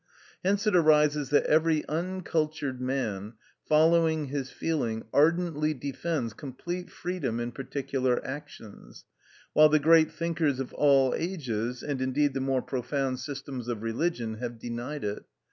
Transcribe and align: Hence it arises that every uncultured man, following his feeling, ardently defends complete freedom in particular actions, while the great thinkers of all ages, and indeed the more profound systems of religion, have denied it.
Hence 0.43 0.65
it 0.65 0.75
arises 0.75 1.29
that 1.29 1.43
every 1.45 1.87
uncultured 1.87 2.81
man, 2.81 3.33
following 3.67 4.29
his 4.29 4.49
feeling, 4.49 5.03
ardently 5.13 5.75
defends 5.75 6.33
complete 6.33 6.89
freedom 6.89 7.39
in 7.39 7.51
particular 7.51 8.19
actions, 8.25 9.05
while 9.53 9.69
the 9.69 9.77
great 9.77 10.11
thinkers 10.11 10.59
of 10.59 10.73
all 10.73 11.13
ages, 11.15 11.83
and 11.83 12.01
indeed 12.01 12.33
the 12.33 12.39
more 12.41 12.63
profound 12.63 13.19
systems 13.19 13.67
of 13.67 13.83
religion, 13.83 14.37
have 14.39 14.57
denied 14.57 15.03
it. 15.03 15.23